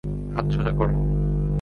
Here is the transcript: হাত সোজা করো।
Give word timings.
হাত 0.35 0.45
সোজা 0.51 0.71
করো। 0.71 0.95